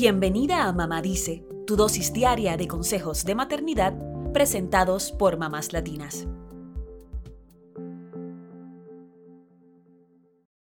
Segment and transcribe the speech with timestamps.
[0.00, 3.94] Bienvenida a Mamá Dice, tu dosis diaria de consejos de maternidad
[4.32, 6.28] presentados por mamás latinas.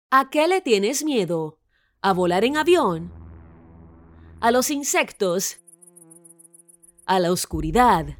[0.10, 1.60] ¿A qué le tienes miedo?
[2.02, 3.14] ¿A volar en avión?
[4.40, 5.60] ¿A los insectos?
[7.06, 8.18] ¿A la oscuridad?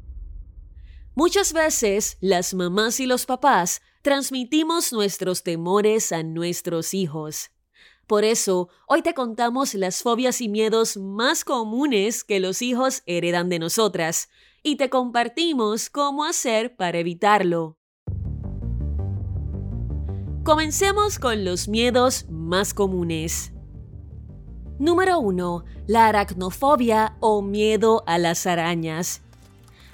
[1.16, 7.50] Muchas veces las mamás y los papás transmitimos nuestros temores a nuestros hijos.
[8.10, 13.48] Por eso, hoy te contamos las fobias y miedos más comunes que los hijos heredan
[13.48, 14.30] de nosotras
[14.64, 17.78] y te compartimos cómo hacer para evitarlo.
[20.42, 23.52] Comencemos con los miedos más comunes.
[24.80, 25.64] Número 1.
[25.86, 29.22] La aracnofobia o miedo a las arañas.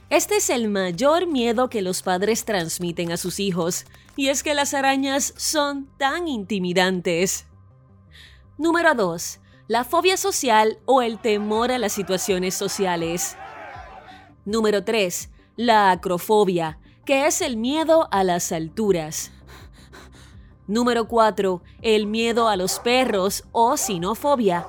[0.08, 3.84] Este es el mayor miedo que los padres transmiten a sus hijos,
[4.16, 7.46] y es que las arañas son tan intimidantes.
[8.58, 9.40] Número 2.
[9.68, 13.36] La fobia social o el temor a las situaciones sociales.
[14.46, 15.28] Número 3.
[15.56, 19.30] La acrofobia, que es el miedo a las alturas.
[20.66, 21.62] Número 4.
[21.82, 24.66] El miedo a los perros o sinofobia.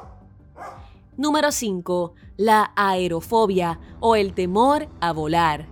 [1.16, 2.14] Número 5.
[2.36, 5.70] La aerofobia o el temor a volar.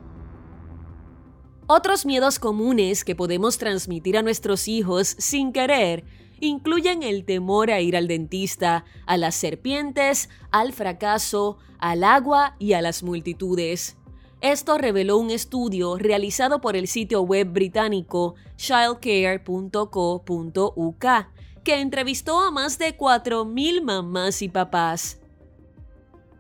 [1.68, 6.06] Otros miedos comunes que podemos transmitir a nuestros hijos sin querer
[6.40, 12.74] incluyen el temor a ir al dentista, a las serpientes, al fracaso, al agua y
[12.74, 13.98] a las multitudes.
[14.42, 21.06] Esto reveló un estudio realizado por el sitio web británico childcare.co.uk,
[21.64, 25.20] que entrevistó a más de 4.000 mamás y papás.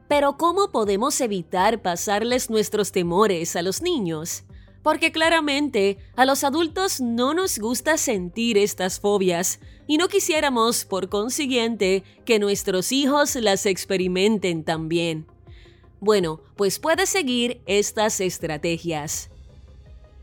[0.07, 4.44] Pero ¿cómo podemos evitar pasarles nuestros temores a los niños?
[4.85, 11.09] Porque claramente a los adultos no nos gusta sentir estas fobias y no quisiéramos, por
[11.09, 15.25] consiguiente, que nuestros hijos las experimenten también.
[15.99, 19.31] Bueno, pues puedes seguir estas estrategias.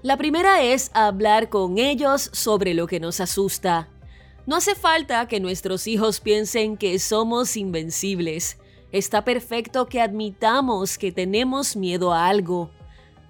[0.00, 3.88] La primera es hablar con ellos sobre lo que nos asusta.
[4.47, 8.58] No hace falta que nuestros hijos piensen que somos invencibles.
[8.92, 12.70] Está perfecto que admitamos que tenemos miedo a algo.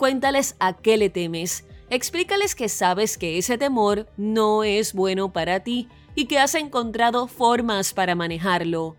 [0.03, 1.65] Cuéntales a qué le temes.
[1.89, 7.29] Explícales que sabes que ese temor no es bueno para ti y que has encontrado
[7.29, 8.97] formas para manejarlo.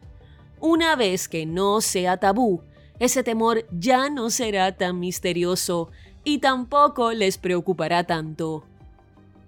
[0.62, 2.62] Una vez que no sea tabú,
[3.00, 5.92] ese temor ya no será tan misterioso
[6.24, 8.64] y tampoco les preocupará tanto.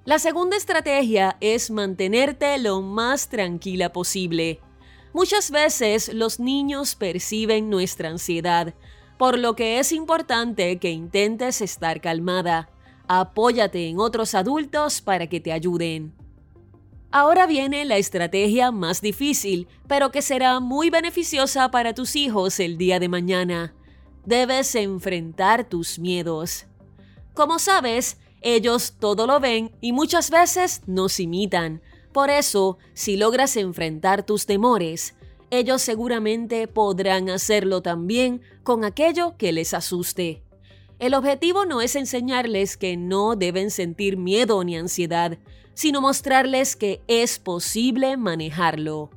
[0.04, 4.60] La segunda estrategia es mantenerte lo más tranquila posible.
[5.14, 8.74] Muchas veces los niños perciben nuestra ansiedad,
[9.18, 12.70] por lo que es importante que intentes estar calmada.
[13.08, 16.14] Apóyate en otros adultos para que te ayuden.
[17.12, 22.78] Ahora viene la estrategia más difícil, pero que será muy beneficiosa para tus hijos el
[22.78, 23.74] día de mañana.
[24.26, 26.66] Debes enfrentar tus miedos.
[27.34, 31.82] Como sabes, ellos todo lo ven y muchas veces nos imitan,
[32.16, 35.16] por eso, si logras enfrentar tus temores,
[35.58, 40.44] ellos seguramente podrán hacerlo también con aquello que les asuste.
[41.00, 45.38] El objetivo no es enseñarles que no deben sentir miedo ni ansiedad,
[45.74, 49.10] sino mostrarles que es posible manejarlo.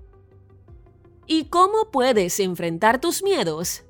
[1.27, 3.85] ¿Y cómo puedes enfrentar tus miedos?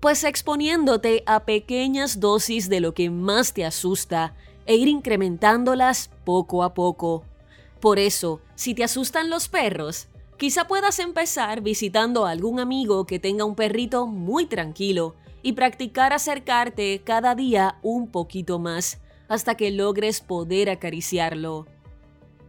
[0.00, 6.62] Pues exponiéndote a pequeñas dosis de lo que más te asusta e ir incrementándolas poco
[6.62, 7.24] a poco.
[7.80, 10.08] Por eso, si te asustan los perros,
[10.38, 16.12] quizá puedas empezar visitando a algún amigo que tenga un perrito muy tranquilo y practicar
[16.12, 21.66] acercarte cada día un poquito más hasta que logres poder acariciarlo.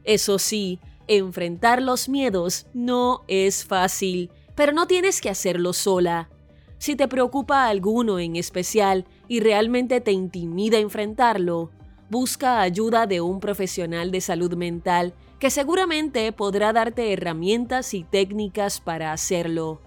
[0.03, 6.29] Eso sí, enfrentar los miedos no es fácil, pero no tienes que hacerlo sola.
[6.77, 11.71] Si te preocupa alguno en especial y realmente te intimida enfrentarlo,
[12.09, 15.13] busca ayuda de un profesional de salud mental
[15.45, 19.79] que seguramente podrá darte herramientas y técnicas para hacerlo.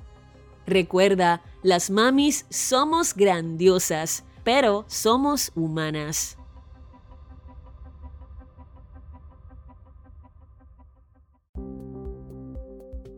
[0.68, 6.38] Recuerda, las mamis somos grandiosas, pero somos humanas.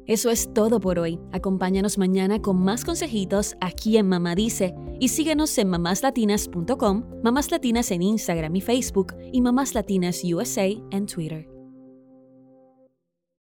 [0.07, 1.21] Eso es todo por hoy.
[1.33, 7.91] Acompáñanos mañana con más consejitos aquí en Mamá Dice y síguenos en mamáslatinas.com, Mamás Latinas
[7.91, 11.60] en Instagram y Facebook y Mamás Latinas USA en Twitter.